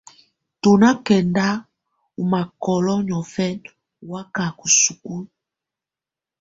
Tù 0.61 0.71
nà 0.81 0.89
kɛnda 1.05 1.47
ù 2.19 2.21
makɔlɔ 2.31 2.93
niɔfɛna 3.07 3.69
ɔ 3.71 3.73
wakaka 4.09 4.63
ù 4.65 4.67
sukulu. 4.81 5.27